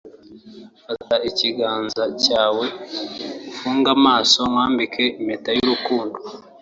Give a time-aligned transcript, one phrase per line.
[0.85, 2.65] ”Fata ikiganza cyawe
[3.51, 6.17] ufunge amaso nkwambike impeta y’urukundo